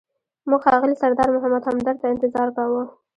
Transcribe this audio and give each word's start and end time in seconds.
موږ 0.49 0.61
ښاغلي 0.65 0.95
سردار 1.01 1.29
محمد 1.35 1.63
همدرد 1.69 1.97
ته 2.01 2.07
انتظار 2.13 2.47
کاوه. 2.55 2.83